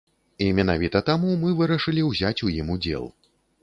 І 0.45 0.47
менавіта 0.59 1.03
таму 1.11 1.37
мы 1.43 1.55
вырашылі 1.61 2.09
ўзяць 2.11 2.37
у 2.49 2.53
ім 2.59 2.67
удзел. 2.79 3.05